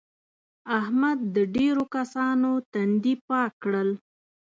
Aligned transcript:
احمد 0.79 1.19
د 1.35 1.37
ډېرو 1.55 1.83
کسانو 1.95 2.51
تندي 2.73 3.15
پاک 3.27 3.51
کړل. 3.63 3.89